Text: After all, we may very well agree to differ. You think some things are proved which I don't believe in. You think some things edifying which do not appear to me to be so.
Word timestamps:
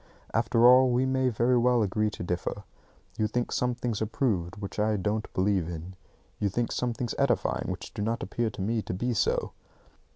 After 0.33 0.65
all, 0.65 0.89
we 0.89 1.05
may 1.05 1.29
very 1.29 1.59
well 1.59 1.83
agree 1.83 2.09
to 2.09 2.23
differ. 2.23 2.63
You 3.19 3.27
think 3.27 3.51
some 3.51 3.75
things 3.75 4.01
are 4.01 4.07
proved 4.07 4.55
which 4.57 4.79
I 4.79 4.97
don't 4.97 5.31
believe 5.31 5.69
in. 5.69 5.93
You 6.39 6.49
think 6.49 6.71
some 6.71 6.91
things 6.93 7.13
edifying 7.19 7.65
which 7.67 7.93
do 7.93 8.01
not 8.01 8.23
appear 8.23 8.49
to 8.49 8.63
me 8.63 8.81
to 8.81 8.95
be 8.95 9.13
so. 9.13 9.51